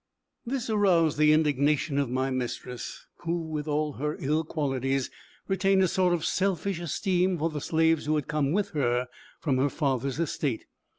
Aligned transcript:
This 0.47 0.67
aroused 0.67 1.19
the 1.19 1.31
indignation 1.31 1.99
of 1.99 2.09
my 2.09 2.31
mistress, 2.31 3.05
who, 3.17 3.37
with 3.39 3.67
all 3.67 3.93
her 3.93 4.17
ill 4.19 4.43
qualities, 4.43 5.11
retained 5.47 5.83
a 5.83 5.87
sort 5.87 6.11
of 6.11 6.25
selfish 6.25 6.79
esteem 6.79 7.37
for 7.37 7.51
the 7.51 7.61
slaves 7.61 8.07
who 8.07 8.15
had 8.15 8.27
come 8.27 8.51
with 8.51 8.71
her 8.71 9.05
from 9.39 9.57
her 9.59 9.69
father's 9.69 10.19
estate. 10.19 10.65